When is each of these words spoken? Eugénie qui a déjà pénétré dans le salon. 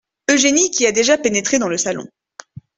Eugénie 0.31 0.71
qui 0.71 0.87
a 0.87 0.91
déjà 0.91 1.15
pénétré 1.15 1.59
dans 1.59 1.67
le 1.67 1.77
salon. 1.77 2.07